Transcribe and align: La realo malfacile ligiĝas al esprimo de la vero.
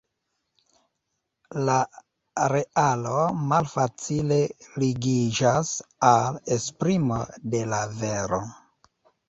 La 1.69 1.75
realo 2.53 3.19
malfacile 3.53 4.39
ligiĝas 4.87 5.77
al 6.15 6.43
esprimo 6.59 7.23
de 7.55 7.65
la 7.75 7.87
vero. 8.05 8.45